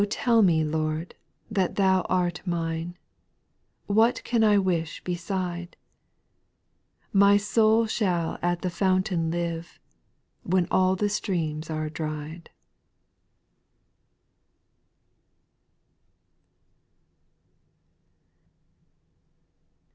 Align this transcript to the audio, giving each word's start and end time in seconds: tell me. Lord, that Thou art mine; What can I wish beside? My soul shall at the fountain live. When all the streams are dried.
tell 0.09 0.41
me. 0.41 0.63
Lord, 0.63 1.13
that 1.51 1.75
Thou 1.75 2.01
art 2.09 2.41
mine; 2.43 2.97
What 3.85 4.23
can 4.23 4.43
I 4.43 4.57
wish 4.57 5.03
beside? 5.03 5.77
My 7.13 7.37
soul 7.37 7.85
shall 7.85 8.39
at 8.41 8.63
the 8.63 8.71
fountain 8.71 9.29
live. 9.29 9.79
When 10.41 10.67
all 10.71 10.95
the 10.95 11.07
streams 11.07 11.69
are 11.69 11.87
dried. 11.87 12.49